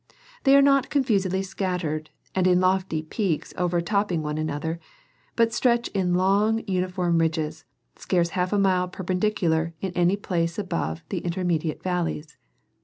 They 0.45 0.55
are 0.55 0.63
not 0.63 0.89
confusedly 0.89 1.43
scattered 1.43 2.09
and 2.33 2.47
in 2.47 2.59
lofty 2.59 3.03
peaks 3.03 3.53
overtopping 3.55 4.23
one 4.23 4.39
another, 4.39 4.79
but 5.35 5.53
stretch 5.53 5.89
in 5.89 6.15
long 6.15 6.63
uniform 6.65 7.19
ridges 7.19 7.65
scarce 7.97 8.29
half 8.29 8.51
a 8.51 8.57
mile 8.57 8.87
perpendicular 8.87 9.75
in 9.79 9.91
any 9.93 10.15
place 10.15 10.57
above 10.57 11.03
the 11.09 11.19
intermediate 11.19 11.83
vallies. 11.83 12.35